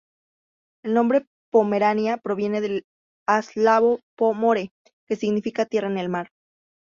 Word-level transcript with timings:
El 0.83 0.95
nombre 0.95 1.27
"Pomerania" 1.51 2.17
proviene 2.17 2.59
del 2.59 2.87
eslavo 3.27 3.99
"po 4.15 4.33
more", 4.33 4.71
que 5.05 5.15
significa 5.15 5.67
'tierra 5.67 5.89
en 5.89 5.99
el 5.99 6.09
mar'. 6.09 6.31